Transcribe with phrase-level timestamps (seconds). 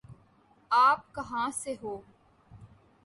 [0.71, 2.01] آپ کہاں سے ہوں؟